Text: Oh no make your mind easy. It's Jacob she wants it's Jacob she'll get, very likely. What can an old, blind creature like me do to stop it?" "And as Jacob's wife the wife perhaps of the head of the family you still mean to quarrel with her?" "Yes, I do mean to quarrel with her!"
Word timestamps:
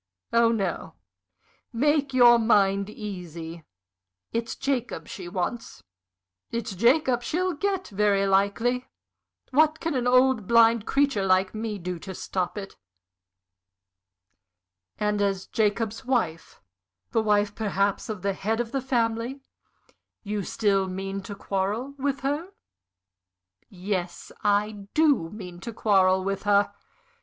Oh 0.33 0.51
no 0.51 0.95
make 1.71 2.11
your 2.11 2.39
mind 2.39 2.89
easy. 2.89 3.63
It's 4.31 4.55
Jacob 4.55 5.07
she 5.07 5.29
wants 5.29 5.83
it's 6.49 6.73
Jacob 6.73 7.21
she'll 7.21 7.53
get, 7.53 7.89
very 7.89 8.25
likely. 8.25 8.87
What 9.51 9.79
can 9.79 9.93
an 9.93 10.07
old, 10.07 10.47
blind 10.47 10.87
creature 10.87 11.23
like 11.23 11.53
me 11.53 11.77
do 11.77 11.99
to 11.99 12.15
stop 12.15 12.57
it?" 12.57 12.75
"And 14.97 15.21
as 15.21 15.45
Jacob's 15.45 16.03
wife 16.03 16.59
the 17.11 17.21
wife 17.21 17.53
perhaps 17.53 18.09
of 18.09 18.23
the 18.23 18.33
head 18.33 18.59
of 18.59 18.71
the 18.71 18.81
family 18.81 19.43
you 20.23 20.41
still 20.41 20.87
mean 20.87 21.21
to 21.21 21.35
quarrel 21.35 21.93
with 21.99 22.21
her?" 22.21 22.49
"Yes, 23.69 24.31
I 24.43 24.87
do 24.95 25.29
mean 25.29 25.59
to 25.59 25.71
quarrel 25.71 26.23
with 26.23 26.41
her!" 26.41 26.73